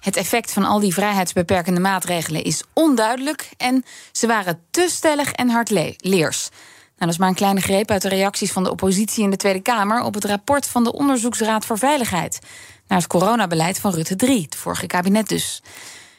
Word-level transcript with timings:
Het 0.00 0.16
effect 0.16 0.52
van 0.52 0.64
al 0.64 0.80
die 0.80 0.94
vrijheidsbeperkende 0.94 1.80
maatregelen 1.80 2.44
is 2.44 2.62
onduidelijk. 2.72 3.50
En 3.56 3.84
ze 4.12 4.26
waren 4.26 4.64
te 4.70 4.86
stellig 4.90 5.32
en 5.32 5.48
hardleers. 5.48 6.48
Nou, 6.50 6.62
dat 6.96 7.08
is 7.08 7.18
maar 7.18 7.28
een 7.28 7.34
kleine 7.34 7.60
greep 7.60 7.90
uit 7.90 8.02
de 8.02 8.08
reacties 8.08 8.52
van 8.52 8.64
de 8.64 8.70
oppositie 8.70 9.24
in 9.24 9.30
de 9.30 9.36
Tweede 9.36 9.60
Kamer 9.60 10.02
op 10.02 10.14
het 10.14 10.24
rapport 10.24 10.66
van 10.66 10.84
de 10.84 10.92
Onderzoeksraad 10.92 11.64
voor 11.64 11.78
Veiligheid 11.78 12.38
naar 12.86 12.98
het 12.98 13.06
coronabeleid 13.06 13.78
van 13.78 13.92
Rutte 13.92 14.16
3, 14.16 14.42
het 14.42 14.56
vorige 14.56 14.86
kabinet 14.86 15.28
dus. 15.28 15.62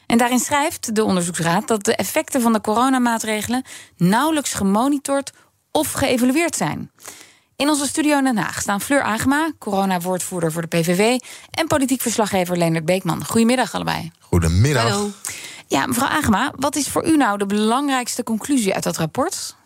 En 0.06 0.18
daarin 0.18 0.38
schrijft 0.38 0.94
de 0.94 1.04
onderzoeksraad 1.04 1.68
dat 1.68 1.84
de 1.84 1.96
effecten 1.96 2.40
van 2.40 2.52
de 2.52 2.60
coronamaatregelen 2.60 3.64
nauwelijks 3.96 4.52
gemonitord 4.52 5.32
of 5.70 5.92
geëvalueerd 5.92 6.56
zijn. 6.56 6.90
In 7.62 7.68
onze 7.68 7.86
studio 7.86 8.18
in 8.18 8.24
Den 8.24 8.36
Haag 8.36 8.60
staan 8.60 8.80
Fleur 8.80 9.02
Agema, 9.02 9.52
corona-woordvoerder 9.58 10.52
voor 10.52 10.62
de 10.62 10.68
PVV, 10.68 11.18
en 11.50 11.66
politiek 11.66 12.00
verslaggever 12.00 12.58
Leonard 12.58 12.84
Beekman. 12.84 13.24
Goedemiddag 13.24 13.74
allebei. 13.74 14.10
Goedemiddag. 14.20 14.82
Hallo. 14.82 15.10
Ja, 15.66 15.86
mevrouw 15.86 16.08
Agema, 16.08 16.52
wat 16.56 16.76
is 16.76 16.88
voor 16.88 17.06
u 17.06 17.16
nou 17.16 17.38
de 17.38 17.46
belangrijkste 17.46 18.22
conclusie 18.22 18.74
uit 18.74 18.82
dat 18.82 18.96
rapport? 18.96 19.56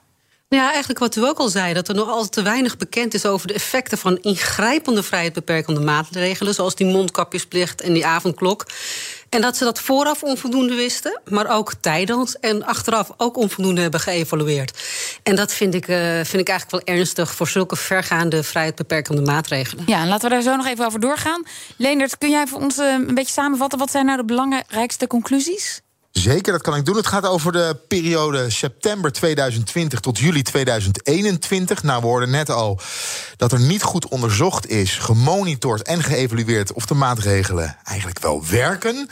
Ja, 0.49 0.69
eigenlijk 0.69 0.99
wat 0.99 1.17
u 1.17 1.25
ook 1.25 1.39
al 1.39 1.49
zei, 1.49 1.75
dat 1.75 1.89
er 1.89 1.95
nog 1.95 2.09
altijd 2.09 2.33
te 2.33 2.43
weinig 2.43 2.77
bekend 2.77 3.15
is 3.15 3.27
over 3.27 3.47
de 3.47 3.55
effecten 3.55 3.99
van 3.99 4.19
ingrijpende 4.21 5.03
vrijheidsbeperkende 5.03 5.81
maatregelen, 5.81 6.55
zoals 6.55 6.75
die 6.75 6.87
mondkapjesplicht 6.87 7.81
en 7.81 7.93
die 7.93 8.07
avondklok. 8.07 8.67
En 9.29 9.41
dat 9.41 9.57
ze 9.57 9.65
dat 9.65 9.81
vooraf 9.81 10.23
onvoldoende 10.23 10.75
wisten, 10.75 11.21
maar 11.29 11.51
ook 11.51 11.75
tijdens 11.81 12.39
en 12.39 12.65
achteraf 12.65 13.11
ook 13.17 13.37
onvoldoende 13.37 13.81
hebben 13.81 14.01
geëvalueerd. 14.01 14.79
En 15.23 15.37
dat 15.37 15.53
vind 15.53 15.75
ik, 15.75 15.89
uh, 15.89 15.97
vind 16.15 16.43
ik 16.43 16.49
eigenlijk 16.49 16.71
wel 16.71 16.97
ernstig 16.97 17.35
voor 17.35 17.49
zulke 17.49 17.77
vergaande 17.77 18.43
vrijheidsbeperkende 18.43 19.23
maatregelen. 19.23 19.85
Ja, 19.87 20.01
en 20.01 20.09
laten 20.09 20.29
we 20.29 20.35
daar 20.35 20.45
zo 20.45 20.57
nog 20.57 20.67
even 20.67 20.87
over 20.87 21.01
doorgaan. 21.01 21.43
Leendert, 21.77 22.19
kun 22.19 22.31
jij 22.31 22.47
voor 22.47 22.61
ons 22.61 22.79
uh, 22.79 22.93
een 22.93 23.15
beetje 23.15 23.33
samenvatten 23.33 23.79
wat 23.79 23.91
zijn 23.91 24.07
nou 24.07 24.17
de 24.17 24.25
belangrijkste 24.25 25.07
conclusies? 25.07 25.81
Zeker, 26.27 26.53
dat 26.53 26.63
kan 26.63 26.77
ik 26.77 26.85
doen. 26.85 26.97
Het 26.97 27.07
gaat 27.07 27.27
over 27.27 27.53
de 27.53 27.77
periode 27.89 28.51
september 28.51 29.13
2020 29.13 30.01
tot 30.01 30.19
juli 30.19 30.43
2021. 30.43 31.83
Nou, 31.83 32.01
we 32.01 32.07
hoorden 32.07 32.31
net 32.31 32.51
al 32.51 32.81
dat 33.37 33.53
er 33.53 33.61
niet 33.61 33.83
goed 33.83 34.09
onderzocht 34.09 34.69
is, 34.69 34.99
gemonitord 34.99 35.83
en 35.83 36.03
geëvalueerd 36.03 36.73
of 36.73 36.87
de 36.87 36.95
maatregelen 36.95 37.77
eigenlijk 37.85 38.19
wel 38.19 38.45
werken. 38.51 39.11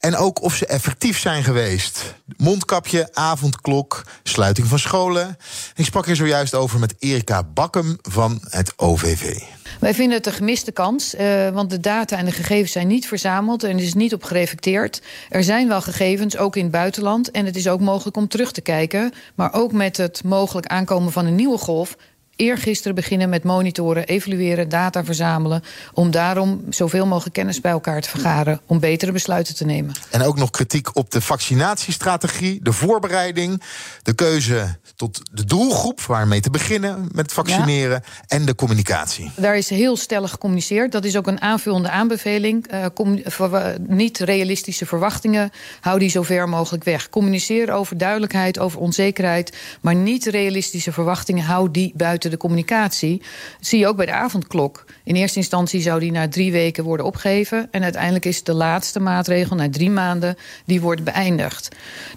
En 0.00 0.16
ook 0.16 0.42
of 0.42 0.54
ze 0.54 0.66
effectief 0.66 1.18
zijn 1.18 1.44
geweest. 1.44 2.14
Mondkapje, 2.36 3.08
avondklok, 3.12 4.02
sluiting 4.22 4.66
van 4.66 4.78
scholen. 4.78 5.36
Ik 5.74 5.84
sprak 5.84 6.06
hier 6.06 6.16
zojuist 6.16 6.54
over 6.54 6.78
met 6.78 6.94
Erika 6.98 7.42
Bakkum 7.42 7.98
van 8.02 8.40
het 8.48 8.72
OVV. 8.76 9.40
Wij 9.80 9.94
vinden 9.94 10.16
het 10.16 10.26
een 10.26 10.32
gemiste 10.32 10.72
kans, 10.72 11.14
uh, 11.14 11.48
want 11.48 11.70
de 11.70 11.80
data 11.80 12.16
en 12.16 12.24
de 12.24 12.32
gegevens 12.32 12.72
zijn 12.72 12.86
niet 12.86 13.06
verzameld 13.06 13.62
en 13.62 13.76
er 13.76 13.82
is 13.82 13.94
niet 13.94 14.14
op 14.14 14.22
gereflecteerd. 14.22 15.02
Er 15.28 15.44
zijn 15.44 15.68
wel 15.68 15.80
gegevens, 15.80 16.36
ook 16.36 16.56
in 16.56 16.62
het 16.62 16.72
buitenland, 16.72 17.30
en 17.30 17.46
het 17.46 17.56
is 17.56 17.68
ook 17.68 17.80
mogelijk 17.80 18.16
om 18.16 18.28
terug 18.28 18.52
te 18.52 18.60
kijken. 18.60 19.12
Maar 19.34 19.52
ook 19.52 19.72
met 19.72 19.96
het 19.96 20.24
mogelijk 20.24 20.66
aankomen 20.66 21.12
van 21.12 21.26
een 21.26 21.34
nieuwe 21.34 21.58
golf 21.58 21.96
eergisteren 22.40 22.94
beginnen 22.94 23.28
met 23.28 23.44
monitoren, 23.44 24.06
evalueren, 24.06 24.68
data 24.68 25.04
verzamelen. 25.04 25.62
Om 25.92 26.10
daarom 26.10 26.64
zoveel 26.70 27.06
mogelijk 27.06 27.34
kennis 27.34 27.60
bij 27.60 27.70
elkaar 27.70 28.00
te 28.00 28.08
vergaren. 28.08 28.60
Om 28.66 28.80
betere 28.80 29.12
besluiten 29.12 29.54
te 29.54 29.64
nemen. 29.64 29.94
En 30.10 30.22
ook 30.22 30.36
nog 30.36 30.50
kritiek 30.50 30.96
op 30.96 31.10
de 31.10 31.20
vaccinatiestrategie, 31.20 32.60
de 32.62 32.72
voorbereiding, 32.72 33.62
de 34.02 34.14
keuze 34.14 34.78
tot 34.96 35.20
de 35.32 35.44
doelgroep 35.44 36.00
waarmee 36.00 36.40
te 36.40 36.50
beginnen 36.50 37.08
met 37.12 37.32
vaccineren 37.32 38.02
en 38.26 38.44
de 38.44 38.54
communicatie. 38.54 39.30
Daar 39.36 39.56
is 39.56 39.68
heel 39.68 39.96
stellig 39.96 40.30
gecommuniceerd. 40.30 40.92
Dat 40.92 41.04
is 41.04 41.16
ook 41.16 41.26
een 41.26 41.40
aanvullende 41.40 41.90
aanbeveling. 41.90 42.72
Uh, 42.72 43.66
niet 43.86 44.18
realistische 44.18 44.86
verwachtingen, 44.86 45.50
hou 45.80 45.98
die 45.98 46.10
zo 46.10 46.22
ver 46.22 46.48
mogelijk 46.48 46.84
weg. 46.84 47.08
Communiceer 47.08 47.72
over 47.72 47.98
duidelijkheid, 47.98 48.58
over 48.58 48.80
onzekerheid, 48.80 49.56
maar 49.80 49.94
niet 49.94 50.26
realistische 50.26 50.92
verwachtingen, 50.92 51.44
hou 51.44 51.70
die 51.70 51.92
buiten 51.96 52.29
de 52.30 52.36
communicatie. 52.36 53.18
Dat 53.58 53.66
zie 53.66 53.78
je 53.78 53.86
ook 53.86 53.96
bij 53.96 54.06
de 54.06 54.12
avondklok. 54.12 54.84
In 55.04 55.14
eerste 55.14 55.38
instantie 55.38 55.80
zou 55.80 56.00
die 56.00 56.12
na 56.12 56.28
drie 56.28 56.52
weken 56.52 56.84
worden 56.84 57.06
opgegeven. 57.06 57.68
En 57.70 57.82
uiteindelijk 57.82 58.24
is 58.24 58.42
de 58.42 58.52
laatste 58.52 59.00
maatregel, 59.00 59.56
na 59.56 59.70
drie 59.70 59.90
maanden, 59.90 60.36
die 60.64 60.80
wordt 60.80 61.04
beëindigd. 61.04 61.68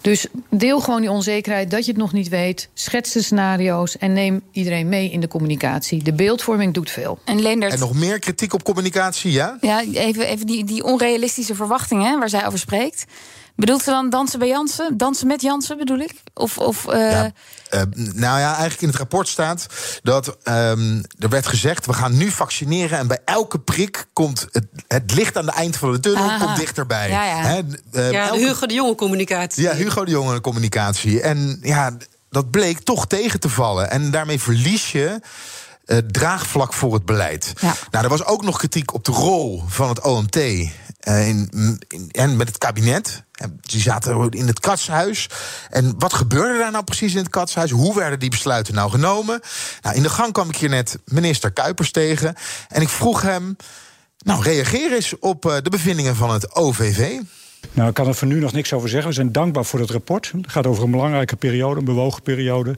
Dus 0.02 0.28
deel 0.50 0.79
gewoon 0.79 1.02
die 1.02 1.12
onzekerheid 1.12 1.72
dat 1.72 1.85
je 1.85 1.91
het 1.91 2.00
nog 2.02 2.13
niet 2.13 2.29
weet. 2.29 2.69
Schets 2.73 3.12
de 3.12 3.22
scenario's 3.22 3.97
en 3.97 4.13
neem 4.13 4.41
iedereen 4.52 4.90
mee 4.90 5.12
in 5.12 5.19
de 5.19 5.28
communicatie. 5.28 6.03
De 6.03 6.13
beeldvorming 6.13 6.73
doet 6.73 6.91
veel. 6.91 7.19
En, 7.25 7.41
Leendert, 7.41 7.73
en 7.73 7.79
nog 7.79 7.94
meer 7.94 8.19
kritiek 8.19 8.53
op 8.53 8.63
communicatie, 8.63 9.31
ja? 9.31 9.57
Ja, 9.62 9.84
even, 9.84 10.28
even 10.28 10.46
die, 10.46 10.63
die 10.63 10.84
onrealistische 10.84 11.56
verwachtingen 11.56 12.19
waar 12.19 12.29
zij 12.29 12.46
over 12.46 12.59
spreekt. 12.59 13.06
Bedoelt 13.56 13.84
ze 13.84 13.90
dan 13.90 14.09
dansen 14.09 14.40
bij 14.40 14.47
Jansen? 14.47 14.97
Dansen 14.97 15.28
met 15.28 15.41
Jansen 15.41 15.78
bedoel 15.78 15.97
ik? 15.97 16.14
Of, 16.34 16.58
of, 16.58 16.86
uh... 16.88 17.12
ja, 17.12 17.31
uh, 17.74 17.81
nou 17.94 18.40
ja, 18.40 18.47
eigenlijk 18.47 18.81
in 18.81 18.88
het 18.88 18.97
rapport 18.97 19.28
staat 19.28 19.66
dat 20.03 20.28
um, 20.44 21.03
er 21.19 21.30
werd 21.30 21.47
gezegd... 21.47 21.86
we 21.86 21.94
gaan 21.94 22.18
nu 22.18 22.31
vaccineren 22.31 22.97
en 23.00 23.08
bij 23.08 23.19
elke 23.25 23.59
prik 23.59 24.06
komt 24.14 24.47
het, 24.52 24.66
het 24.88 25.14
licht 25.14 25.38
aan 25.38 25.46
het 25.46 25.56
eind 25.56 25.78
van 25.78 25.91
de 25.91 26.00
tunnel 26.00 26.38
komt 26.40 26.56
dichterbij. 26.56 27.09
Ja, 27.09 27.25
ja. 27.25 27.41
He, 27.41 27.62
uh, 27.91 28.12
ja 28.12 28.28
elke... 28.28 28.40
Hugo 28.40 28.66
de 28.66 28.74
Jonge 28.74 28.96
communicatie. 28.96 29.64
Ja, 29.64 29.74
Hugo 29.74 30.06
de 30.06 30.12
Jonge 30.12 30.41
communicatie. 30.41 31.22
En 31.22 31.59
ja, 31.62 31.97
dat 32.30 32.52
bleek 32.52 32.80
toch 32.80 33.08
tegen 33.08 33.40
te 33.40 33.50
vallen. 33.50 33.90
En 33.90 34.12
daarmee 34.12 34.40
verlies 34.40 34.91
je... 34.91 35.20
Uh, 35.85 35.97
draagvlak 35.97 36.74
voor 36.74 36.94
het 36.94 37.06
beleid. 37.06 37.53
Ja. 37.59 37.75
Nou, 37.91 38.03
er 38.03 38.09
was 38.09 38.25
ook 38.25 38.44
nog 38.44 38.58
kritiek 38.58 38.94
op 38.94 39.06
de 39.06 39.12
rol 39.12 39.64
van 39.68 39.90
het 39.90 40.02
OMT 40.02 40.38
in, 41.03 41.50
in, 41.88 42.09
en 42.12 42.36
met 42.36 42.47
het 42.47 42.58
kabinet. 42.58 43.24
Die 43.62 43.81
zaten 43.81 44.30
in 44.30 44.47
het 44.47 44.59
katshuis. 44.59 45.30
En 45.69 45.94
wat 45.97 46.14
gebeurde 46.14 46.58
daar 46.58 46.72
nou 46.72 46.84
precies 46.84 47.12
in 47.12 47.18
het 47.18 47.30
katshuis? 47.30 47.72
Hoe 47.72 47.96
werden 47.96 48.19
die 48.19 48.30
besluiten 48.30 48.74
nou 48.74 48.90
genomen? 48.90 49.41
Nou, 49.81 49.96
in 49.96 50.03
de 50.03 50.09
gang 50.09 50.34
kwam 50.34 50.50
ik 50.50 50.56
hier 50.56 50.69
net 50.69 50.97
minister 51.06 51.52
Kuipers 51.52 51.91
tegen. 51.91 52.36
En 52.69 52.81
ik 52.81 52.90
vroeg 52.90 53.22
hem. 53.22 53.56
Nou, 54.18 54.44
reageer 54.44 54.94
eens 54.94 55.19
op 55.19 55.46
uh, 55.46 55.56
de 55.62 55.69
bevindingen 55.69 56.16
van 56.16 56.31
het 56.31 56.56
OVV. 56.56 57.20
Nou, 57.72 57.90
ik 57.90 57.94
kan 57.94 58.07
er 58.07 58.16
voor 58.16 58.28
nu 58.28 58.40
nog 58.40 58.51
niks 58.51 58.74
over 58.74 58.90
zeggen. 58.90 59.09
We 59.09 59.16
zijn 59.16 59.31
dankbaar 59.31 59.66
voor 59.66 59.79
het 59.79 59.90
rapport. 59.90 60.31
Het 60.41 60.51
gaat 60.51 60.68
over 60.68 60.84
een 60.84 60.91
belangrijke 60.91 61.35
periode, 61.35 61.79
een 61.79 61.85
bewogen 61.85 62.22
periode. 62.22 62.75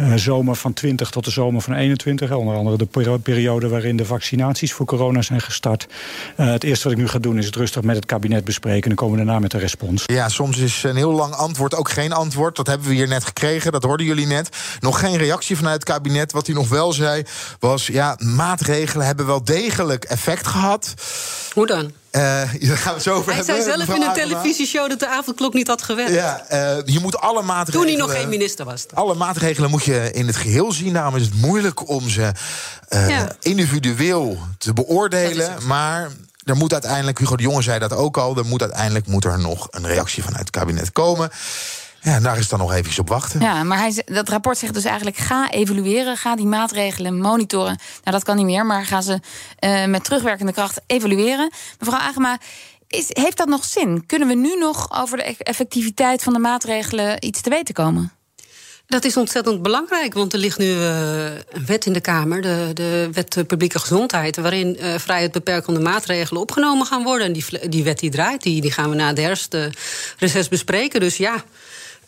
Uh, 0.00 0.14
zomer 0.14 0.56
van 0.56 0.72
20 0.72 1.10
tot 1.10 1.24
de 1.24 1.30
zomer 1.30 1.60
van 1.60 1.74
21. 1.74 2.30
Onder 2.30 2.56
andere 2.56 2.76
de 2.76 3.18
periode 3.22 3.68
waarin 3.68 3.96
de 3.96 4.04
vaccinaties 4.04 4.72
voor 4.72 4.86
corona 4.86 5.22
zijn 5.22 5.40
gestart. 5.40 5.86
Uh, 6.36 6.46
het 6.46 6.64
eerste 6.64 6.84
wat 6.84 6.92
ik 6.92 6.98
nu 6.98 7.08
ga 7.08 7.18
doen 7.18 7.38
is 7.38 7.46
het 7.46 7.56
rustig 7.56 7.82
met 7.82 7.96
het 7.96 8.06
kabinet 8.06 8.44
bespreken. 8.44 8.82
En 8.82 8.88
dan 8.88 8.96
komen 8.96 9.18
we 9.18 9.24
daarna 9.24 9.40
met 9.40 9.50
de 9.50 9.58
respons. 9.58 10.02
Ja, 10.06 10.28
soms 10.28 10.58
is 10.58 10.82
een 10.82 10.96
heel 10.96 11.12
lang 11.12 11.34
antwoord 11.34 11.74
ook 11.74 11.90
geen 11.90 12.12
antwoord. 12.12 12.56
Dat 12.56 12.66
hebben 12.66 12.88
we 12.88 12.94
hier 12.94 13.08
net 13.08 13.24
gekregen, 13.24 13.72
dat 13.72 13.82
hoorden 13.82 14.06
jullie 14.06 14.26
net. 14.26 14.48
Nog 14.80 15.00
geen 15.00 15.16
reactie 15.16 15.56
vanuit 15.56 15.74
het 15.74 15.84
kabinet. 15.84 16.32
Wat 16.32 16.46
hij 16.46 16.54
nog 16.54 16.68
wel 16.68 16.92
zei 16.92 17.22
was, 17.58 17.86
ja, 17.86 18.16
maatregelen 18.18 19.06
hebben 19.06 19.26
wel 19.26 19.44
degelijk 19.44 20.04
effect 20.04 20.46
gehad. 20.46 20.94
Hoe 21.54 21.66
dan? 21.66 21.92
Uh, 22.12 22.22
daar 22.68 22.76
gaan 22.76 22.94
we 22.94 23.00
zo 23.00 23.14
over 23.14 23.34
hij 23.34 23.42
zei 23.42 23.62
zelf 23.62 23.88
in 23.88 24.02
een 24.02 24.12
televisieshow 24.12 24.88
dat 24.88 25.00
de 25.00 25.08
avondklok 25.08 25.54
niet 25.54 25.66
had 25.66 25.82
gewerkt. 25.82 26.12
Ja, 26.12 26.46
uh, 26.52 26.76
je 26.84 27.00
moet 27.00 27.20
alle 27.20 27.42
maatregelen... 27.42 27.86
Toen 27.86 27.96
hij 27.96 28.06
nog 28.06 28.16
geen 28.20 28.28
minister 28.28 28.64
was. 28.64 28.86
Alle 28.94 29.14
maatregelen 29.14 29.70
moet 29.70 29.84
je 29.84 30.10
in 30.12 30.26
het 30.26 30.36
geheel 30.36 30.72
zien. 30.72 30.92
Daarom 30.92 31.16
is 31.16 31.22
het 31.22 31.34
moeilijk 31.34 31.88
om 31.88 32.08
ze 32.08 32.32
uh, 32.88 33.08
ja. 33.08 33.28
individueel 33.40 34.38
te 34.58 34.72
beoordelen. 34.72 35.66
Maar 35.66 36.10
er 36.44 36.56
moet 36.56 36.72
uiteindelijk, 36.72 37.18
Hugo 37.18 37.36
de 37.36 37.42
Jonge 37.42 37.62
zei 37.62 37.78
dat 37.78 37.92
ook 37.92 38.16
al... 38.16 38.36
er 38.36 38.46
moet 38.46 38.62
uiteindelijk 38.62 39.06
moet 39.06 39.24
er 39.24 39.38
nog 39.38 39.68
een 39.70 39.86
reactie 39.86 40.22
vanuit 40.22 40.40
het 40.40 40.50
kabinet 40.50 40.92
komen. 40.92 41.30
Ja, 42.02 42.14
en 42.14 42.22
daar 42.22 42.38
is 42.38 42.48
dan 42.48 42.58
nog 42.58 42.72
even 42.72 43.00
op 43.00 43.08
wachten. 43.08 43.40
Ja, 43.40 43.62
maar 43.62 43.78
hij, 43.78 44.02
dat 44.04 44.28
rapport 44.28 44.58
zegt 44.58 44.74
dus 44.74 44.84
eigenlijk: 44.84 45.16
ga 45.16 45.50
evalueren, 45.50 46.16
ga 46.16 46.36
die 46.36 46.46
maatregelen 46.46 47.20
monitoren. 47.20 47.78
Nou, 48.04 48.16
dat 48.16 48.24
kan 48.24 48.36
niet 48.36 48.44
meer, 48.44 48.66
maar 48.66 48.86
ga 48.86 49.00
ze 49.00 49.20
uh, 49.60 49.84
met 49.84 50.04
terugwerkende 50.04 50.52
kracht 50.52 50.80
evalueren. 50.86 51.50
Mevrouw 51.78 51.98
Agema, 52.00 52.38
is, 52.86 53.06
heeft 53.08 53.36
dat 53.36 53.48
nog 53.48 53.64
zin? 53.64 54.06
Kunnen 54.06 54.28
we 54.28 54.34
nu 54.34 54.56
nog 54.56 55.00
over 55.00 55.16
de 55.16 55.36
effectiviteit 55.38 56.22
van 56.22 56.32
de 56.32 56.38
maatregelen 56.38 57.26
iets 57.26 57.40
te 57.40 57.50
weten 57.50 57.74
komen? 57.74 58.12
Dat 58.86 59.04
is 59.04 59.16
ontzettend 59.16 59.62
belangrijk, 59.62 60.14
want 60.14 60.32
er 60.32 60.38
ligt 60.38 60.58
nu 60.58 60.66
uh, 60.66 61.24
een 61.24 61.66
wet 61.66 61.86
in 61.86 61.92
de 61.92 62.00
Kamer, 62.00 62.42
de, 62.42 62.70
de 62.74 63.08
Wet 63.12 63.46
Publieke 63.46 63.78
Gezondheid, 63.78 64.36
waarin 64.36 64.76
uh, 64.80 64.94
vrijheid 64.98 65.32
beperkende 65.32 65.80
maatregelen 65.80 66.42
opgenomen 66.42 66.86
gaan 66.86 67.02
worden. 67.02 67.26
En 67.26 67.32
die, 67.32 67.68
die 67.68 67.84
wet 67.84 67.98
die 67.98 68.10
draait, 68.10 68.42
die, 68.42 68.60
die 68.60 68.72
gaan 68.72 68.90
we 68.90 68.96
na 68.96 69.12
de 69.12 69.20
herfstreces 69.20 70.48
bespreken. 70.48 71.00
Dus 71.00 71.16
ja. 71.16 71.44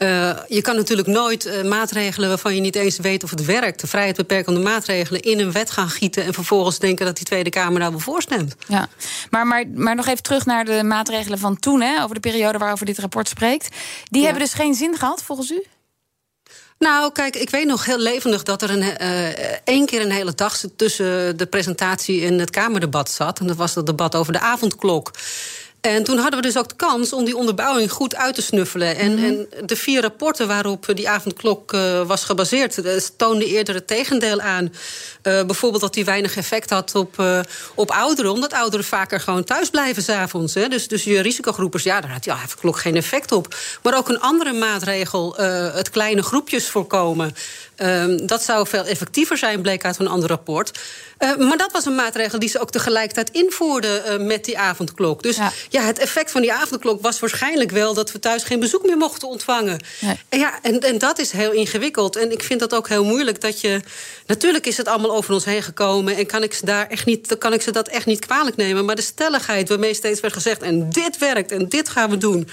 Uh, 0.03 0.39
je 0.49 0.61
kan 0.61 0.77
natuurlijk 0.77 1.09
nooit 1.09 1.47
uh, 1.47 1.63
maatregelen 1.63 2.29
waarvan 2.29 2.55
je 2.55 2.61
niet 2.61 2.77
eens 2.77 2.99
weet 2.99 3.25
of 3.25 3.31
het 3.31 3.45
werkt, 3.45 3.81
de 3.81 3.87
vrijheid 3.87 4.17
beperkende 4.17 4.61
maatregelen, 4.61 5.23
in 5.23 5.41
een 5.41 5.53
wet 5.53 5.71
gaan 5.71 5.91
gieten 5.91 6.25
en 6.25 6.35
vervolgens 6.35 6.79
denken 6.79 7.07
dat 7.07 7.17
die 7.17 7.25
Tweede 7.25 7.51
Kamer 7.51 7.81
daar 7.81 7.91
wel 7.91 7.99
voorstemt. 7.99 8.55
Ja, 8.69 8.89
maar, 9.31 9.47
maar, 9.47 9.65
maar 9.75 9.95
nog 9.95 10.07
even 10.07 10.23
terug 10.23 10.47
naar 10.47 10.65
de 10.65 10.83
maatregelen 10.85 11.39
van 11.39 11.59
toen, 11.59 11.81
hè, 11.81 12.03
over 12.03 12.15
de 12.15 12.21
periode 12.21 12.59
waarover 12.59 12.87
dit 12.87 12.99
rapport 12.99 13.29
spreekt. 13.29 13.69
Die 14.05 14.21
ja. 14.21 14.27
hebben 14.27 14.45
dus 14.45 14.55
geen 14.55 14.75
zin 14.75 14.97
gehad, 14.97 15.23
volgens 15.23 15.51
u? 15.51 15.65
Nou, 16.79 17.13
kijk, 17.13 17.37
ik 17.37 17.51
weet 17.51 17.67
nog 17.67 17.85
heel 17.85 17.99
levendig 17.99 18.43
dat 18.43 18.63
er 18.63 18.71
een, 18.71 18.83
uh, 18.83 19.29
één 19.65 19.87
keer 19.87 20.01
een 20.01 20.11
hele 20.11 20.35
dag 20.35 20.61
tussen 20.77 21.37
de 21.37 21.47
presentatie 21.47 22.27
en 22.27 22.39
het 22.39 22.51
Kamerdebat 22.51 23.11
zat. 23.11 23.41
En 23.41 23.47
dat 23.47 23.57
was 23.57 23.75
het 23.75 23.87
debat 23.87 24.15
over 24.15 24.33
de 24.33 24.41
avondklok. 24.41 25.11
En 25.83 26.05
toen 26.05 26.19
hadden 26.19 26.41
we 26.41 26.47
dus 26.47 26.57
ook 26.57 26.69
de 26.69 26.77
kans 26.77 27.13
om 27.13 27.25
die 27.25 27.37
onderbouwing 27.37 27.91
goed 27.91 28.17
uit 28.17 28.35
te 28.35 28.43
snuffelen. 28.43 28.97
En, 28.97 29.13
mm 29.13 29.19
-hmm. 29.19 29.25
en 29.25 29.67
de 29.67 29.77
vier 29.77 30.01
rapporten 30.01 30.49
waarop 30.49 30.87
die 30.95 31.09
avondklok 31.09 31.73
uh, 31.73 32.03
was 32.03 32.25
gebaseerd, 32.25 32.79
uh, 32.79 32.97
toonden 33.17 33.49
eerder 33.49 33.75
het 33.75 33.87
tegendeel 33.87 34.41
aan. 34.41 34.65
Uh, 34.65 35.45
bijvoorbeeld 35.45 35.83
dat 35.83 35.95
die 35.95 36.05
weinig 36.05 36.37
effect 36.37 36.71
had 36.71 36.95
op, 36.95 37.19
uh, 37.19 37.41
op 37.75 37.91
ouderen, 37.91 38.33
omdat 38.33 38.53
ouderen 38.53 38.87
vaker 38.87 39.21
gewoon 39.21 39.45
thuis 39.45 39.71
blijven 39.71 40.03
s'avonds. 40.03 40.53
Dus, 40.53 40.89
dus 40.89 41.05
je 41.05 41.21
risicogroepers, 41.21 41.83
ja, 41.83 42.01
daar 42.01 42.11
had 42.11 42.23
die 42.23 42.33
avondklok 42.33 42.79
geen 42.79 42.97
effect 42.97 43.33
op. 43.33 43.55
Maar 43.83 43.97
ook 43.97 44.09
een 44.09 44.21
andere 44.21 44.53
maatregel, 44.53 45.35
het 45.75 45.91
kleine 45.91 46.23
groepjes 46.23 46.69
voorkomen. 46.69 47.35
Um, 47.83 48.27
dat 48.27 48.43
zou 48.43 48.67
veel 48.67 48.85
effectiever 48.85 49.39
zijn, 49.39 49.61
bleek 49.61 49.85
uit 49.85 49.99
een 49.99 50.09
ander 50.09 50.29
rapport. 50.29 50.79
Uh, 51.19 51.37
maar 51.37 51.57
dat 51.57 51.73
was 51.73 51.87
een 51.87 51.95
maatregel 51.95 52.39
die 52.39 52.49
ze 52.49 52.61
ook 52.61 52.71
tegelijkertijd 52.71 53.31
invoerden 53.31 54.03
uh, 54.07 54.27
met 54.27 54.45
die 54.45 54.59
avondklok. 54.59 55.23
Dus 55.23 55.37
ja. 55.37 55.53
ja. 55.69 55.83
het 55.83 55.99
effect 55.99 56.31
van 56.31 56.41
die 56.41 56.53
avondklok 56.53 57.03
was 57.03 57.21
waarschijnlijk 57.21 57.71
wel 57.71 57.95
dat 57.95 58.13
we 58.13 58.19
thuis 58.19 58.43
geen 58.43 58.61
bezoek 58.61 58.87
meer 58.87 58.97
mochten 58.97 59.29
ontvangen. 59.29 59.81
Nee. 60.01 60.21
En, 60.29 60.39
ja, 60.39 60.59
en, 60.63 60.81
en 60.81 60.99
dat 60.99 61.19
is 61.19 61.31
heel 61.31 61.53
ingewikkeld. 61.53 62.17
En 62.17 62.33
ik 62.33 62.43
vind 62.43 62.61
dat 62.61 62.75
ook 62.75 62.89
heel 62.89 63.05
moeilijk 63.05 63.41
dat 63.41 63.61
je. 63.61 63.81
Natuurlijk 64.27 64.67
is 64.67 64.77
het 64.77 64.89
allemaal 64.89 65.17
over 65.17 65.35
ons 65.35 65.45
heen 65.45 65.63
gekomen. 65.63 66.17
En 66.17 66.27
kan 66.27 66.43
ik 66.43 66.55
ze 66.55 66.65
daar 66.65 66.89
echt 66.89 67.07
niet, 67.07 67.39
kan 67.39 67.53
ik 67.53 67.63
ze 67.63 67.71
dat 67.71 67.89
echt 67.89 68.07
niet 68.07 68.27
kwalijk 68.27 68.57
nemen. 68.57 68.85
Maar 68.85 68.97
de 68.97 69.03
stelligheid 69.03 69.69
waarmee 69.69 69.95
steeds 69.95 70.21
werd 70.21 70.35
gezegd: 70.35 70.63
en 70.63 70.91
dit 70.91 71.19
werkt 71.19 71.51
en 71.51 71.69
dit 71.69 71.89
gaan 71.89 72.11
we 72.11 72.19
doen. 72.19 72.49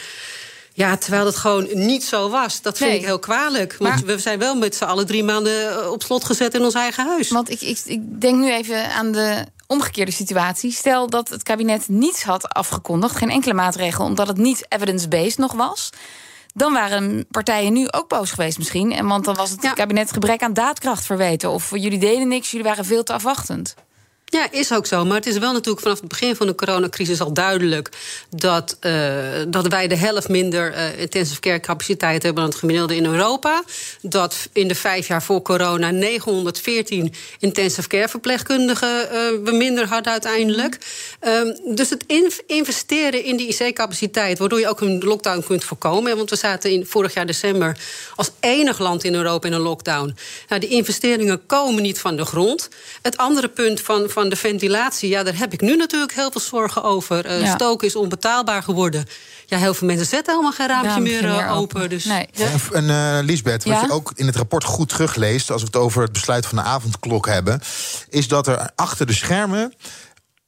Ja, 0.80 0.98
terwijl 0.98 1.26
het 1.26 1.36
gewoon 1.36 1.68
niet 1.72 2.04
zo 2.04 2.30
was. 2.30 2.62
Dat 2.62 2.78
vind 2.78 2.90
nee. 2.90 3.00
ik 3.00 3.06
heel 3.06 3.20
kwalijk. 3.20 3.76
Want 3.80 4.06
maar, 4.06 4.16
we 4.16 4.20
zijn 4.20 4.40
wel 4.40 4.56
met 4.56 4.76
z'n 4.76 4.84
allen 4.84 5.06
drie 5.06 5.24
maanden 5.24 5.82
eh, 5.82 5.92
op 5.92 6.04
slot 6.04 6.24
gezet 6.24 6.54
in 6.54 6.62
ons 6.62 6.74
eigen 6.74 7.08
huis. 7.08 7.30
Want 7.30 7.50
ik, 7.50 7.62
ik, 7.62 7.82
ik 7.86 8.22
denk 8.22 8.38
nu 8.40 8.52
even 8.52 8.92
aan 8.92 9.12
de 9.12 9.46
omgekeerde 9.68 10.12
situatie. 10.12 10.72
Stel 10.72 11.10
dat 11.10 11.30
het 11.30 11.44
kabinet 11.44 11.88
niets 11.88 12.24
had 12.24 12.50
afgekondigd, 12.50 13.16
geen 13.16 13.30
enkele 13.30 13.54
maatregel, 13.54 14.06
omdat 14.06 14.28
het 14.28 14.38
niet 14.38 14.66
evidence-based 14.70 15.38
nog 15.38 15.54
was. 15.54 15.90
Dan 16.54 16.74
waren 16.74 17.26
partijen 17.32 17.74
nu 17.74 17.88
ook 17.92 18.08
boos 18.08 18.32
geweest 18.32 18.58
misschien. 18.58 18.92
En 18.92 19.08
want 19.08 19.26
dan 19.26 19.36
was 19.36 19.50
het 19.50 19.62
ja. 19.62 19.74
kabinet 19.74 20.12
gebrek 20.12 20.42
aan 20.42 20.54
daadkracht 20.54 21.06
verweten. 21.06 21.50
Of 21.50 21.70
jullie 21.70 22.00
deden 22.00 22.28
niks, 22.28 22.52
jullie 22.52 22.66
waren 22.68 22.86
veel 22.86 23.04
te 23.04 23.14
afwachtend. 23.14 23.76
Ja, 24.32 24.52
is 24.52 24.74
ook 24.74 24.86
zo. 24.86 25.06
Maar 25.06 25.16
het 25.16 25.26
is 25.26 25.38
wel 25.38 25.52
natuurlijk 25.52 25.82
vanaf 25.82 26.00
het 26.00 26.10
begin 26.10 26.36
van 26.36 26.48
de 26.48 26.56
coronacrisis 26.56 27.22
al 27.22 27.34
duidelijk 27.34 27.90
dat, 28.30 28.78
uh, 28.82 28.94
dat 29.48 29.68
wij 29.68 29.88
de 29.88 29.96
helft 29.96 30.30
minder 30.30 30.74
uh, 30.74 31.00
intensive 31.00 31.40
care 31.40 31.60
capaciteit 31.60 32.24
hebben 32.24 32.42
dan 32.42 32.52
het 32.52 32.60
gemiddelde 32.60 32.96
in 32.96 33.06
Europa. 33.06 33.64
Dat 34.02 34.50
in 34.54 34.68
de 34.68 34.76
vijf 34.76 35.08
jaar 35.08 35.24
voor 35.24 35.42
corona 35.42 35.92
914 35.92 37.14
intensive 37.40 37.88
care 37.88 38.08
verpleegkundigen 38.08 38.90
uh, 38.90 39.10
we 39.44 39.52
minder 39.52 39.88
hadden 39.88 40.12
uiteindelijk. 40.12 40.78
Um, 41.28 41.76
dus 41.76 41.90
het 41.90 42.04
investeren 42.48 43.24
in 43.24 43.38
die 43.38 43.48
IC-capaciteit, 43.48 44.40
waardoor 44.40 44.60
je 44.60 44.68
ook 44.68 44.82
een 44.82 45.00
lockdown 45.00 45.44
kunt 45.46 45.64
voorkomen. 45.64 46.18
Want 46.18 46.30
we 46.30 46.36
zaten 46.36 46.72
in 46.72 46.86
vorig 46.86 47.14
jaar 47.14 47.26
december 47.26 47.78
als 48.16 48.32
enig 48.40 48.80
land 48.80 49.04
in 49.04 49.16
Europa 49.16 49.48
in 49.48 49.54
een 49.54 49.60
lockdown. 49.60 50.16
Nou, 50.48 50.62
die 50.62 50.70
investeringen 50.70 51.46
komen 51.46 51.82
niet 51.82 52.00
van 52.00 52.16
de 52.16 52.26
grond. 52.26 52.70
Het 53.02 53.18
andere 53.18 53.48
punt 53.48 53.82
van 53.82 54.10
de 54.28 54.36
ventilatie, 54.36 55.10
ja, 55.10 55.24
daar 55.24 55.38
heb 55.38 55.54
ik 55.54 55.62
nu 55.62 55.76
natuurlijk 55.76 56.14
heel 56.14 56.32
veel 56.32 56.42
zorgen 56.42 56.84
over. 56.84 57.26
Uh, 57.26 57.42
ja. 57.42 57.56
Stoken 57.56 57.88
is 57.88 57.96
onbetaalbaar 57.96 58.64
geworden. 58.64 59.06
Ja, 59.46 59.58
heel 59.58 59.74
veel 59.74 59.88
mensen 59.88 60.06
zetten 60.06 60.32
helemaal 60.32 60.54
geen 60.54 60.68
raampje 60.68 60.90
ja, 60.90 61.00
meer, 61.00 61.24
meer, 61.24 61.48
open. 61.48 61.56
open. 61.56 61.90
Dus, 61.90 62.06
nee. 62.06 62.28
ja. 62.32 62.48
En 62.74 62.84
uh, 62.84 63.20
Lisbeth, 63.22 63.64
wat 63.64 63.82
je 63.82 63.92
ook 63.92 64.12
in 64.16 64.26
het 64.26 64.36
rapport 64.36 64.64
goed 64.64 64.90
terugleest... 64.90 65.52
als 65.52 65.62
we 65.62 65.68
het 65.68 65.76
over 65.76 66.02
het 66.02 66.12
besluit 66.12 66.46
van 66.46 66.58
de 66.58 66.64
avondklok 66.64 67.26
hebben... 67.26 67.62
is 68.10 68.28
dat 68.28 68.48
er 68.48 68.72
achter 68.76 69.06
de 69.06 69.14
schermen 69.14 69.74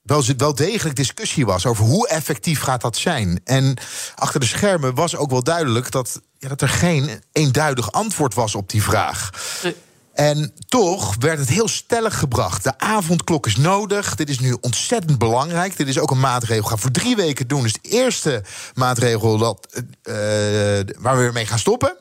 wel, 0.04 0.24
wel 0.38 0.56
degelijk 0.56 0.96
discussie 0.96 1.46
was 1.46 1.66
over 1.66 1.86
hoe 1.86 2.08
effectief 2.08 2.62
gaat 2.62 2.82
dat 2.82 2.98
zijn. 2.98 3.42
En 3.44 3.78
achter 4.16 4.40
de 4.40 4.46
schermen 4.46 4.96
was 4.96 5.16
ook 5.16 5.30
wel 5.30 5.44
duidelijk 5.44 5.92
dat, 5.92 6.22
ja, 6.38 6.48
dat 6.48 6.62
er 6.62 6.70
geen 6.70 7.10
eenduidig 7.32 7.92
antwoord 7.92 8.34
was 8.34 8.56
op 8.56 8.70
die 8.70 8.84
vraag. 8.84 9.30
Nee. 9.64 9.76
En 10.14 10.54
toch 10.68 11.16
werd 11.20 11.40
het 11.40 11.50
heel 11.50 11.68
stellig 11.68 12.20
gebracht. 12.20 12.64
De 12.64 12.78
avondklok 12.78 13.46
is 13.46 13.56
nodig. 13.56 14.16
Dit 14.16 14.30
is 14.30 14.40
nu 14.40 14.58
ontzettend 14.62 15.18
belangrijk. 15.18 15.78
Dit 15.78 15.88
is 15.88 16.00
ook 16.00 16.12
een 16.12 16.20
maatregel. 16.20 16.64
Ga 16.64 16.78
voor 16.78 16.92
drie 16.92 17.16
weken 17.16 17.48
doen. 17.48 17.64
Dus 17.64 17.74
de 17.74 17.90
eerste 17.90 18.44
maatregel 18.74 19.38
dat, 19.38 19.68
uh, 20.04 20.16
waar 21.00 21.18
we 21.18 21.30
mee 21.34 21.46
gaan 21.46 21.60
stoppen. 21.60 21.96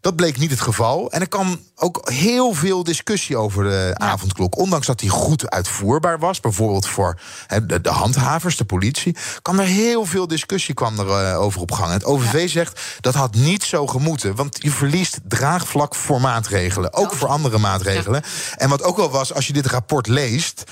Dat 0.00 0.16
bleek 0.16 0.38
niet 0.38 0.50
het 0.50 0.60
geval. 0.60 1.10
En 1.10 1.20
er 1.20 1.28
kwam 1.28 1.60
ook 1.76 2.10
heel 2.10 2.52
veel 2.52 2.84
discussie 2.84 3.36
over 3.36 3.64
de 3.64 3.94
ja. 3.98 4.06
avondklok. 4.06 4.58
Ondanks 4.58 4.86
dat 4.86 4.98
die 4.98 5.10
goed 5.10 5.50
uitvoerbaar 5.50 6.18
was, 6.18 6.40
bijvoorbeeld 6.40 6.86
voor 6.86 7.20
de, 7.66 7.80
handhavers, 7.82 8.56
de 8.56 8.64
politie, 8.64 9.16
kwam 9.42 9.58
er 9.58 9.66
heel 9.66 10.04
veel 10.04 10.26
discussie 10.26 10.74
kwam 10.74 10.98
er, 10.98 11.32
uh, 11.32 11.40
over 11.40 11.60
op 11.60 11.72
gang. 11.72 11.92
Het 11.92 12.04
OVV 12.04 12.40
ja. 12.40 12.46
zegt 12.46 12.80
dat 13.00 13.14
had 13.14 13.34
niet 13.34 13.62
zo 13.62 13.86
gemoeten, 13.86 14.34
want 14.34 14.58
je 14.62 14.70
verliest 14.70 15.18
draagvlak 15.28 15.94
voor 15.94 16.20
maatregelen, 16.20 16.92
ook 16.92 17.12
voor 17.12 17.28
andere 17.28 17.58
maatregelen. 17.58 18.22
Ja. 18.24 18.56
En 18.56 18.68
wat 18.68 18.82
ook 18.82 18.96
wel 18.96 19.10
was, 19.10 19.34
als 19.34 19.46
je 19.46 19.52
dit 19.52 19.66
rapport 19.66 20.06
leest 20.06 20.64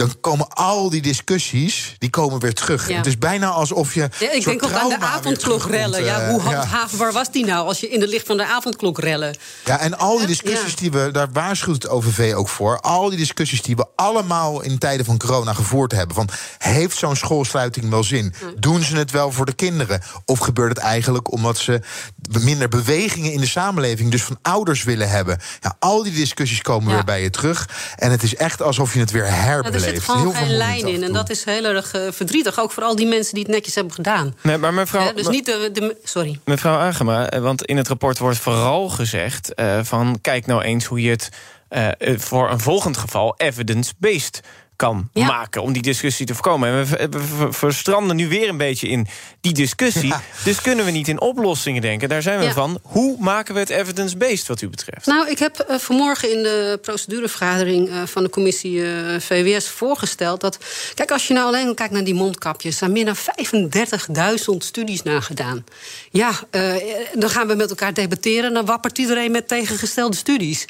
dan 0.00 0.20
komen 0.20 0.48
al 0.48 0.90
die 0.90 1.02
discussies 1.02 1.94
die 1.98 2.10
komen 2.10 2.40
weer 2.40 2.54
terug. 2.54 2.88
Ja. 2.88 2.96
Het 2.96 3.06
is 3.06 3.18
bijna 3.18 3.48
alsof 3.48 3.94
je. 3.94 4.08
Ja, 4.18 4.32
ik 4.32 4.44
denk 4.44 4.64
ook 4.64 4.72
aan 4.72 4.88
de 4.88 4.98
avondklok-rellen. 4.98 6.04
Ja, 6.04 6.30
hoe 6.30 6.40
handhaafbaar 6.40 7.12
was 7.12 7.30
die 7.30 7.44
nou 7.44 7.66
als 7.66 7.80
je 7.80 7.88
in 7.88 8.00
de 8.00 8.08
licht 8.08 8.26
van 8.26 8.36
de 8.36 8.44
avondklok 8.44 8.69
rellen? 8.78 9.36
Ja, 9.64 9.80
en 9.80 9.98
al 9.98 10.18
die 10.18 10.26
discussies 10.26 10.76
die 10.76 10.90
we, 10.90 11.08
daar 11.12 11.28
waarschuwt 11.32 11.82
het 11.82 11.92
OVV 11.92 12.34
ook 12.34 12.48
voor. 12.48 12.80
Al 12.80 13.08
die 13.08 13.18
discussies 13.18 13.62
die 13.62 13.76
we 13.76 13.86
allemaal 13.96 14.62
in 14.62 14.78
tijden 14.78 15.06
van 15.06 15.18
corona 15.18 15.52
gevoerd 15.52 15.92
hebben. 15.92 16.16
Van 16.16 16.28
heeft 16.58 16.96
zo'n 16.96 17.16
schoolsluiting 17.16 17.90
wel 17.90 18.04
zin? 18.04 18.34
Doen 18.58 18.82
ze 18.82 18.96
het 18.96 19.10
wel 19.10 19.32
voor 19.32 19.46
de 19.46 19.52
kinderen? 19.52 20.02
Of 20.24 20.38
gebeurt 20.38 20.68
het 20.68 20.78
eigenlijk 20.78 21.32
omdat 21.32 21.58
ze 21.58 21.80
minder 22.40 22.68
bewegingen 22.68 23.32
in 23.32 23.40
de 23.40 23.46
samenleving, 23.46 24.10
dus 24.10 24.22
van 24.22 24.38
ouders 24.42 24.84
willen 24.84 25.10
hebben? 25.10 25.38
Ja, 25.60 25.76
al 25.78 26.02
die 26.02 26.12
discussies 26.12 26.62
komen 26.62 26.92
weer 26.92 27.04
bij 27.04 27.22
je 27.22 27.30
terug. 27.30 27.68
En 27.96 28.10
het 28.10 28.22
is 28.22 28.34
echt 28.34 28.62
alsof 28.62 28.94
je 28.94 29.00
het 29.00 29.10
weer 29.10 29.32
herbeleeft 29.32 29.84
zit 29.84 30.02
gewoon 30.02 30.34
geen 30.34 30.56
lijn 30.56 30.86
in. 30.86 31.02
En 31.02 31.12
dat 31.12 31.30
is 31.30 31.44
heel 31.44 31.64
erg 31.64 31.94
uh, 31.94 32.02
verdrietig. 32.10 32.60
Ook 32.60 32.72
voor 32.72 32.82
al 32.82 32.96
die 32.96 33.06
mensen 33.06 33.34
die 33.34 33.42
het 33.42 33.52
netjes 33.52 33.74
hebben 33.74 33.94
gedaan. 33.94 34.34
Nee, 34.42 34.58
maar 34.58 34.74
mevrouw... 34.74 35.04
Ja, 35.04 35.12
dus 35.12 35.28
niet 35.28 35.46
de, 35.46 35.70
de, 35.72 35.96
Sorry. 36.04 36.40
Mevrouw 36.44 36.78
Agema, 36.78 37.30
eh, 37.30 37.40
want 37.40 37.64
in 37.64 37.76
het 37.76 37.88
rapport 37.88 38.18
wordt 38.18 38.38
vooral 38.38 38.59
gezegd... 38.88 39.52
Uh, 39.60 39.78
van 39.82 40.18
kijk 40.20 40.46
nou 40.46 40.62
eens 40.62 40.84
hoe 40.84 41.02
je 41.02 41.10
het 41.10 41.28
uh, 41.70 41.88
voor 42.16 42.50
een 42.50 42.60
volgend 42.60 42.96
geval 42.96 43.34
evidence-based 43.36 44.40
kan 44.80 45.08
ja. 45.12 45.26
maken 45.26 45.62
om 45.62 45.72
die 45.72 45.82
discussie 45.82 46.26
te 46.26 46.34
voorkomen. 46.34 46.68
En 46.68 46.86
we, 46.86 47.08
we, 47.38 47.52
verstranden 47.52 48.16
nu 48.16 48.28
weer 48.28 48.48
een 48.48 48.56
beetje 48.56 48.88
in 48.88 49.06
die 49.40 49.52
discussie. 49.52 50.08
Ja. 50.08 50.22
Dus 50.44 50.60
kunnen 50.60 50.84
we 50.84 50.90
niet 50.90 51.08
in 51.08 51.20
oplossingen 51.20 51.82
denken? 51.82 52.08
Daar 52.08 52.22
zijn 52.22 52.38
we 52.38 52.44
ja. 52.44 52.52
van. 52.52 52.78
Hoe 52.82 53.16
maken 53.18 53.54
we 53.54 53.60
het 53.60 53.70
evidence-based 53.70 54.46
wat 54.46 54.60
u 54.60 54.68
betreft? 54.68 55.06
Nou, 55.06 55.28
ik 55.30 55.38
heb 55.38 55.66
uh, 55.70 55.76
vanmorgen 55.76 56.32
in 56.32 56.42
de 56.42 56.78
procedurevergadering 56.82 57.88
uh, 57.88 58.02
van 58.06 58.22
de 58.22 58.28
commissie 58.30 58.72
uh, 58.72 59.20
VWS 59.20 59.68
voorgesteld 59.68 60.40
dat. 60.40 60.58
Kijk, 60.94 61.10
als 61.10 61.26
je 61.26 61.34
nou 61.34 61.46
alleen 61.46 61.74
kijkt 61.74 61.92
naar 61.92 62.04
die 62.04 62.14
mondkapjes, 62.14 62.78
zijn 62.78 62.92
meer 62.92 63.04
dan 63.04 63.16
35.000 63.16 64.56
studies 64.58 65.02
nagedaan. 65.02 65.64
Ja, 66.10 66.32
dan 67.14 67.30
gaan 67.30 67.46
we 67.46 67.54
met 67.54 67.70
elkaar 67.70 67.94
debatteren. 67.94 68.54
Dan 68.54 68.64
wappert 68.64 68.98
iedereen 68.98 69.30
met 69.30 69.48
tegengestelde 69.48 70.16
studies. 70.16 70.64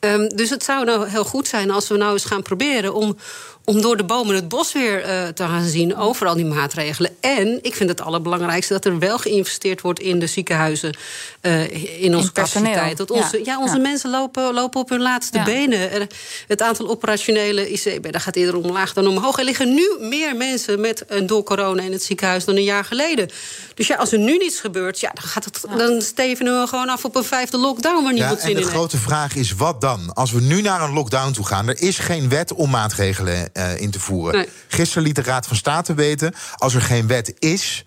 Um, 0.00 0.28
dus 0.28 0.50
het 0.50 0.64
zou 0.64 0.84
nou 0.84 1.08
heel 1.08 1.24
goed 1.24 1.48
zijn 1.48 1.70
als 1.70 1.88
we 1.88 1.96
nou 1.96 2.12
eens 2.12 2.24
gaan 2.24 2.42
proberen 2.42 2.94
om 2.94 3.16
om 3.64 3.80
door 3.80 3.96
de 3.96 4.04
bomen 4.04 4.34
het 4.34 4.48
bos 4.48 4.72
weer 4.72 5.00
uh, 5.00 5.28
te 5.28 5.42
gaan 5.42 5.64
zien 5.64 5.96
over 5.96 6.26
al 6.26 6.34
die 6.34 6.44
maatregelen. 6.44 7.10
En 7.20 7.58
ik 7.62 7.74
vind 7.74 7.90
het 7.90 8.00
allerbelangrijkste 8.00 8.72
dat 8.72 8.84
er 8.84 8.98
wel 8.98 9.18
geïnvesteerd 9.18 9.80
wordt 9.80 10.00
in 10.00 10.18
de 10.18 10.26
ziekenhuizen, 10.26 10.96
uh, 11.42 12.02
in 12.02 12.14
onze 12.16 12.26
in 12.26 12.32
capaciteit. 12.32 12.96
Dat 12.96 13.10
onze, 13.10 13.40
ja, 13.44 13.60
onze 13.60 13.78
mensen 13.78 14.10
lopen, 14.10 14.54
lopen 14.54 14.80
op 14.80 14.88
hun 14.88 15.00
laatste 15.00 15.42
benen. 15.44 16.08
Het 16.46 16.62
aantal 16.62 16.88
operationele 16.88 17.70
IC, 17.70 18.12
daar 18.12 18.20
gaat 18.20 18.36
eerder 18.36 18.56
omlaag 18.56 18.92
dan 18.92 19.06
omhoog. 19.06 19.38
Er 19.38 19.44
liggen 19.44 19.74
nu 19.74 19.96
meer 20.00 20.36
mensen 20.36 20.80
met, 20.80 21.04
uh, 21.10 21.26
door 21.26 21.42
corona 21.42 21.82
in 21.82 21.92
het 21.92 22.02
ziekenhuis 22.02 22.44
dan 22.44 22.56
een 22.56 22.62
jaar 22.62 22.84
geleden. 22.84 23.30
Dus 23.74 23.86
ja, 23.86 23.96
als 23.96 24.12
er 24.12 24.18
nu 24.18 24.36
niets 24.36 24.60
gebeurt, 24.60 25.00
ja, 25.00 25.10
dan, 25.14 25.24
gaat 25.24 25.44
het, 25.44 25.60
dan 25.76 26.02
stevenen 26.02 26.60
we 26.60 26.66
gewoon 26.66 26.88
af 26.88 27.04
op 27.04 27.16
een 27.16 27.24
vijfde 27.24 27.58
lockdown 27.58 28.04
waar 28.04 28.12
niemand 28.12 28.40
zin 28.40 28.50
in 28.50 28.56
heeft. 28.56 28.68
De 28.68 28.74
grote 28.74 28.98
vraag 28.98 29.34
is: 29.34 29.54
wat 29.54 29.80
dan? 29.80 30.12
Als 30.12 30.32
we 30.32 30.40
nu 30.40 30.60
naar 30.60 30.82
een 30.82 30.92
lockdown 30.92 31.32
toe 31.32 31.46
gaan, 31.46 31.68
er 31.68 31.80
is 31.80 31.98
geen 31.98 32.28
wet 32.28 32.52
om 32.52 32.70
maatregelen 32.70 33.52
in 33.76 33.90
te 33.90 34.00
voeren. 34.00 34.46
Gisteren 34.68 35.02
liet 35.02 35.14
de 35.14 35.22
Raad 35.22 35.46
van 35.46 35.56
State 35.56 35.94
weten: 35.94 36.34
als 36.54 36.74
er 36.74 36.82
geen 36.82 37.06
wet 37.06 37.34
is 37.38 37.84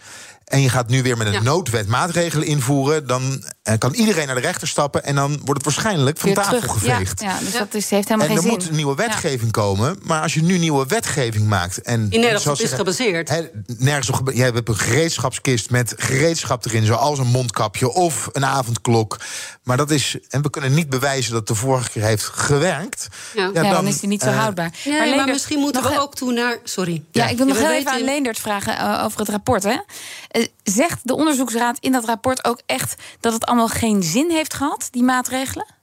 en 0.47 0.61
je 0.61 0.69
gaat 0.69 0.89
nu 0.89 1.01
weer 1.01 1.17
met 1.17 1.33
een 1.33 1.43
noodwet 1.43 1.87
maatregelen 1.87 2.47
invoeren, 2.47 3.07
dan 3.07 3.43
uh, 3.63 3.73
kan 3.77 3.93
iedereen 3.93 4.25
naar 4.25 4.35
de 4.35 4.41
rechter 4.41 4.67
stappen 4.67 5.03
en 5.03 5.15
dan 5.15 5.29
wordt 5.29 5.63
het 5.63 5.63
waarschijnlijk 5.63 6.17
van 6.17 6.33
tafel 6.33 6.61
geveegd. 6.61 7.21
Ja, 7.21 7.39
dus 7.39 7.51
dat 7.51 7.73
is, 7.73 7.89
heeft 7.89 8.07
helemaal 8.07 8.29
en 8.29 8.33
geen 8.33 8.43
zin. 8.43 8.51
er 8.51 8.57
moet 8.57 8.69
een 8.69 8.75
nieuwe 8.75 8.95
wetgeving 8.95 9.51
komen, 9.51 9.99
maar 10.03 10.21
als 10.21 10.33
je 10.33 10.43
nu 10.43 10.57
nieuwe 10.57 10.85
wetgeving 10.85 11.47
maakt 11.47 11.81
en 11.81 12.07
in 12.09 12.19
Nederland 12.19 12.61
is 12.61 12.71
gebaseerd. 12.71 13.29
He, 13.29 13.49
nergens 13.65 14.19
op, 14.19 14.31
je 14.33 14.41
hebt 14.41 14.69
een 14.69 14.77
gereedschapskist 14.77 15.69
met 15.69 15.93
gereedschap 15.97 16.65
erin, 16.65 16.85
zoals 16.85 17.19
een 17.19 17.27
mondkapje 17.27 17.93
of 17.93 18.29
een 18.31 18.45
avondklok. 18.45 19.17
Maar 19.63 19.77
dat 19.77 19.91
is, 19.91 20.17
en 20.29 20.41
we 20.41 20.49
kunnen 20.49 20.73
niet 20.73 20.89
bewijzen 20.89 21.31
dat 21.31 21.39
het 21.39 21.57
de 21.57 21.65
vorige 21.65 21.89
keer 21.89 22.03
heeft 22.03 22.23
gewerkt. 22.23 23.07
Ja, 23.35 23.51
dan, 23.51 23.69
dan, 23.69 23.87
is 23.87 23.99
die 23.99 24.09
niet 24.09 24.21
zo 24.21 24.29
uh, 24.29 24.39
houdbaar. 24.39 24.73
Nee, 24.85 24.99
maar, 24.99 25.15
maar, 25.15 25.27
misschien 25.27 25.59
moeten 25.59 25.83
we 25.83 25.99
ook 25.99 26.15
toe 26.15 26.31
naar. 26.31 26.57
Sorry. 26.63 27.03
Ja, 27.11 27.27
ik 27.27 27.37
wil 27.37 27.45
nog 27.45 27.57
heel 27.57 27.71
even 27.71 27.91
aan 27.91 28.03
Leendert 28.03 28.39
vragen 28.39 28.73
uh, 28.73 29.03
over 29.03 29.19
het 29.19 29.29
rapport. 29.29 29.63
Hè. 29.63 29.77
Uh, 30.37 30.45
zegt 30.63 30.99
de 31.03 31.15
onderzoeksraad 31.15 31.77
in 31.79 31.91
dat 31.91 32.05
rapport 32.05 32.45
ook 32.45 32.61
echt 32.65 32.95
dat 33.19 33.33
het 33.33 33.45
allemaal 33.45 33.67
geen 33.67 34.03
zin 34.03 34.31
heeft 34.31 34.53
gehad, 34.53 34.87
die 34.91 35.03
maatregelen? 35.03 35.75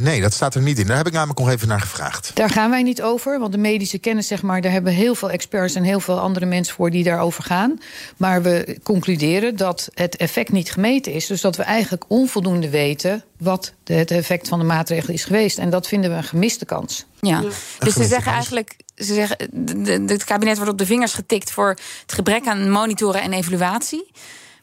Nee, 0.00 0.20
dat 0.20 0.32
staat 0.32 0.54
er 0.54 0.62
niet 0.62 0.78
in. 0.78 0.86
Daar 0.86 0.96
heb 0.96 1.06
ik 1.06 1.12
namelijk 1.12 1.38
nog 1.38 1.50
even 1.50 1.68
naar 1.68 1.80
gevraagd. 1.80 2.30
Daar 2.34 2.50
gaan 2.50 2.70
wij 2.70 2.82
niet 2.82 3.02
over, 3.02 3.38
want 3.38 3.52
de 3.52 3.58
medische 3.58 3.98
kennis, 3.98 4.26
zeg 4.26 4.42
maar, 4.42 4.60
daar 4.60 4.72
hebben 4.72 4.92
heel 4.92 5.14
veel 5.14 5.30
experts 5.30 5.74
en 5.74 5.82
heel 5.82 6.00
veel 6.00 6.18
andere 6.20 6.46
mensen 6.46 6.74
voor 6.74 6.90
die 6.90 7.04
daarover 7.04 7.42
gaan. 7.42 7.80
Maar 8.16 8.42
we 8.42 8.78
concluderen 8.82 9.56
dat 9.56 9.88
het 9.94 10.16
effect 10.16 10.52
niet 10.52 10.72
gemeten 10.72 11.12
is. 11.12 11.26
Dus 11.26 11.40
dat 11.40 11.56
we 11.56 11.62
eigenlijk 11.62 12.04
onvoldoende 12.08 12.70
weten 12.70 13.24
wat 13.38 13.72
het 13.84 14.10
effect 14.10 14.48
van 14.48 14.58
de 14.58 14.64
maatregelen 14.64 15.14
is 15.14 15.24
geweest. 15.24 15.58
En 15.58 15.70
dat 15.70 15.86
vinden 15.86 16.10
we 16.10 16.16
een 16.16 16.24
gemiste 16.24 16.64
kans. 16.64 17.06
Ja, 17.20 17.42
dus 17.78 17.94
ze 17.94 18.04
zeggen 18.04 18.32
eigenlijk. 18.32 18.76
Ze 19.04 19.14
zeggen, 19.14 19.36
het 20.06 20.24
kabinet 20.24 20.56
wordt 20.56 20.72
op 20.72 20.78
de 20.78 20.86
vingers 20.86 21.12
getikt 21.12 21.50
voor 21.50 21.68
het 22.02 22.12
gebrek 22.12 22.46
aan 22.46 22.70
monitoren 22.70 23.22
en 23.22 23.32
evaluatie. 23.32 24.10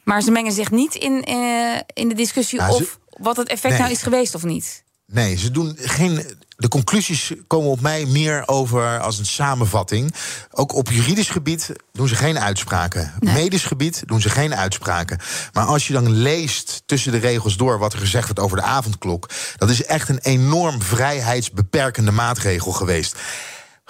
Maar 0.04 0.22
ze 0.22 0.30
mengen 0.30 0.52
zich 0.52 0.70
niet 0.70 0.94
in, 0.94 1.30
uh, 1.30 1.78
in 1.94 2.08
de 2.08 2.14
discussie 2.14 2.62
ze, 2.62 2.72
of 2.72 2.98
wat 3.08 3.36
het 3.36 3.48
effect 3.48 3.72
nee. 3.72 3.82
nou 3.82 3.92
is 3.92 4.02
geweest 4.02 4.34
of 4.34 4.44
niet. 4.44 4.82
Nee, 5.06 5.36
ze 5.36 5.50
doen 5.50 5.76
geen. 5.80 6.36
De 6.56 6.68
conclusies 6.68 7.32
komen 7.46 7.70
op 7.70 7.80
mij 7.80 8.06
meer 8.06 8.42
over 8.46 9.00
als 9.00 9.18
een 9.18 9.26
samenvatting. 9.26 10.14
Ook 10.50 10.74
op 10.74 10.90
juridisch 10.90 11.28
gebied 11.28 11.72
doen 11.92 12.08
ze 12.08 12.14
geen 12.14 12.38
uitspraken. 12.38 13.12
Nee. 13.20 13.34
Medisch 13.34 13.64
gebied 13.64 14.02
doen 14.06 14.20
ze 14.20 14.30
geen 14.30 14.54
uitspraken. 14.54 15.18
Maar 15.52 15.64
als 15.64 15.86
je 15.86 15.92
dan 15.92 16.10
leest 16.10 16.82
tussen 16.86 17.12
de 17.12 17.18
regels 17.18 17.56
door 17.56 17.78
wat 17.78 17.92
er 17.92 17.98
gezegd 17.98 18.24
wordt 18.24 18.40
over 18.40 18.56
de 18.56 18.62
avondklok, 18.62 19.28
dat 19.56 19.70
is 19.70 19.84
echt 19.84 20.08
een 20.08 20.18
enorm 20.18 20.82
vrijheidsbeperkende 20.82 22.12
maatregel 22.12 22.72
geweest 22.72 23.16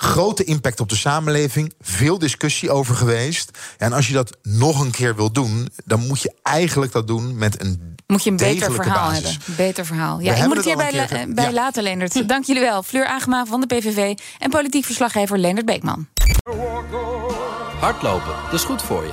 grote 0.00 0.44
impact 0.44 0.80
op 0.80 0.88
de 0.88 0.96
samenleving. 0.96 1.72
Veel 1.80 2.18
discussie 2.18 2.70
over 2.70 2.94
geweest. 2.94 3.58
Ja, 3.78 3.86
en 3.86 3.92
als 3.92 4.06
je 4.06 4.12
dat 4.12 4.36
nog 4.42 4.80
een 4.80 4.90
keer 4.90 5.16
wil 5.16 5.32
doen, 5.32 5.68
dan 5.84 6.06
moet 6.06 6.20
je 6.22 6.32
eigenlijk 6.42 6.92
dat 6.92 7.06
doen 7.06 7.38
met 7.38 7.60
een. 7.60 7.96
Moet 8.06 8.24
je 8.24 8.30
een 8.30 8.36
beter 8.36 8.72
verhaal 8.72 9.08
basis. 9.08 9.30
hebben. 9.30 9.56
Beter 9.56 9.86
verhaal. 9.86 10.20
Ja, 10.20 10.34
ik 10.34 10.44
moet 10.46 10.56
het 10.56 10.64
hierbij 10.64 10.94
la 10.94 11.06
bij 11.28 11.44
ja. 11.44 11.52
laten, 11.52 11.82
Leendert. 11.82 12.28
Dank 12.28 12.44
jullie 12.44 12.62
wel. 12.62 12.82
Fleur 12.82 13.06
Agema 13.06 13.44
van 13.46 13.60
de 13.60 13.66
PVV 13.66 14.18
en 14.38 14.50
politiek 14.50 14.84
verslaggever 14.84 15.38
Leendert 15.38 15.66
Beekman. 15.66 16.06
Hardlopen, 17.80 18.34
dat 18.44 18.52
is 18.52 18.64
goed 18.64 18.82
voor 18.82 19.04
je. 19.04 19.12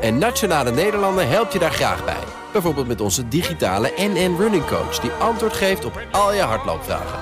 En 0.00 0.18
Nationale 0.18 0.70
Nederlanden 0.70 1.28
helpt 1.28 1.52
je 1.52 1.58
daar 1.58 1.72
graag 1.72 2.04
bij. 2.04 2.22
Bijvoorbeeld 2.52 2.86
met 2.86 3.00
onze 3.00 3.28
digitale 3.28 3.92
NN 3.96 4.36
Running 4.38 4.66
Coach... 4.66 4.98
die 4.98 5.10
antwoord 5.10 5.52
geeft 5.52 5.84
op 5.84 6.00
al 6.12 6.32
je 6.32 6.40
hardloopvragen. 6.40 7.18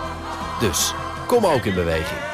Dus, 0.61 0.95
kom 1.27 1.47
ook 1.47 1.65
in 1.65 1.75
beweging. 1.75 2.34